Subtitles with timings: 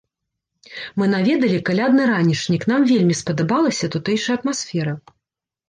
[1.01, 4.99] Мы наведалі калядны ранішнік, нам вельмі спадабалася тутэйшая атмасфера.